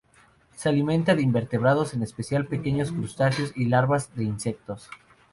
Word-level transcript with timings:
Se 0.55 0.67
alimenta 0.67 1.13
de 1.13 1.21
invertebrados, 1.21 1.93
en 1.93 2.01
especial 2.01 2.47
pequeños 2.47 2.91
crustáceos 2.91 3.53
y 3.55 3.65
larvas 3.65 4.15
de 4.15 4.23
insectos. 4.23 4.89